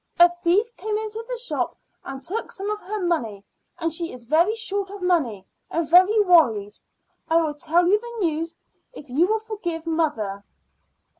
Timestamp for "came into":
0.77-1.23